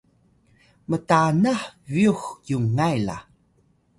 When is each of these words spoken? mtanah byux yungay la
mtanah 0.89 1.61
byux 1.91 2.21
yungay 2.49 2.97
la 3.07 3.17